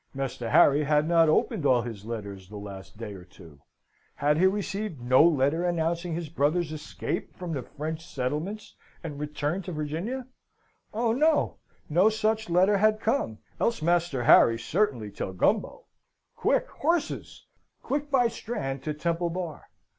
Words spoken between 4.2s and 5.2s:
he received